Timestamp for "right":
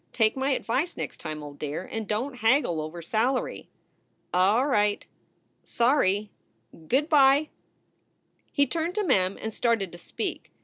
4.65-5.05